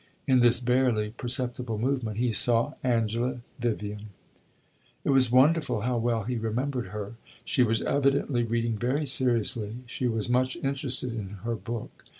[0.25, 4.07] In this barely perceptible movement he saw Angela Vivian;
[5.03, 7.13] it was wonderful how well he remembered her.
[7.45, 12.03] She was evidently reading very seriously; she was much interested in her book.